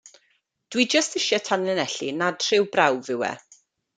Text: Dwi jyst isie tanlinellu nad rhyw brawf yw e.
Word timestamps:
Dwi 0.75 0.85
jyst 0.93 1.17
isie 1.19 1.39
tanlinellu 1.49 2.09
nad 2.23 2.47
rhyw 2.47 2.67
brawf 2.77 3.13
yw 3.17 3.23
e. 3.31 3.33